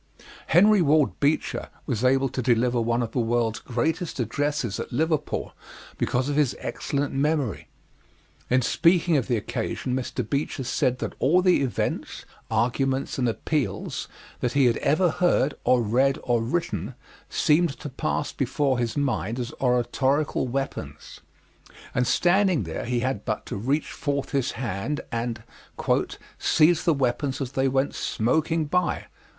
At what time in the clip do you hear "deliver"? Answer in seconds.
2.41-2.81